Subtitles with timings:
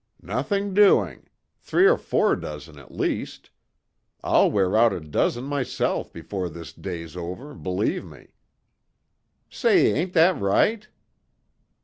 [0.23, 1.27] "Nothing doing.
[1.59, 3.51] Three or four dozen at least.
[4.23, 8.29] I'll wear out a dozen myself before this day's over, believe me."
[9.47, 10.87] "Say, ain't that right!"